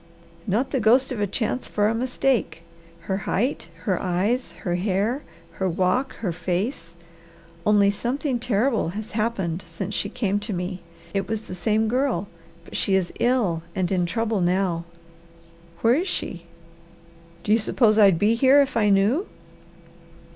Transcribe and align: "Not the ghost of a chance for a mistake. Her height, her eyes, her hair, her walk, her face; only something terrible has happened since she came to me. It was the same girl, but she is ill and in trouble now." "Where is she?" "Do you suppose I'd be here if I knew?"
"Not 0.47 0.71
the 0.71 0.79
ghost 0.79 1.11
of 1.11 1.21
a 1.21 1.27
chance 1.27 1.67
for 1.67 1.87
a 1.87 1.93
mistake. 1.93 2.63
Her 3.01 3.17
height, 3.29 3.69
her 3.83 4.01
eyes, 4.01 4.53
her 4.63 4.73
hair, 4.73 5.21
her 5.59 5.69
walk, 5.69 6.15
her 6.25 6.31
face; 6.31 6.95
only 7.67 7.91
something 7.91 8.39
terrible 8.39 8.89
has 8.97 9.11
happened 9.11 9.63
since 9.67 9.93
she 9.93 10.09
came 10.09 10.39
to 10.39 10.53
me. 10.53 10.81
It 11.13 11.27
was 11.29 11.41
the 11.41 11.53
same 11.53 11.87
girl, 11.87 12.27
but 12.65 12.75
she 12.75 12.95
is 12.95 13.13
ill 13.19 13.61
and 13.75 13.91
in 13.91 14.07
trouble 14.07 14.41
now." 14.41 14.85
"Where 15.81 15.93
is 15.93 16.07
she?" 16.07 16.45
"Do 17.43 17.51
you 17.51 17.59
suppose 17.59 17.99
I'd 17.99 18.17
be 18.17 18.33
here 18.33 18.59
if 18.59 18.75
I 18.75 18.89
knew?" 18.89 19.27